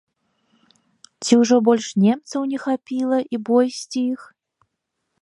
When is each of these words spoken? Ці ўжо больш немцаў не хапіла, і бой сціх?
Ці 1.25 1.33
ўжо 1.41 1.59
больш 1.69 1.87
немцаў 2.05 2.41
не 2.55 2.59
хапіла, 2.65 3.23
і 3.35 3.45
бой 3.51 3.67
сціх? 3.85 4.19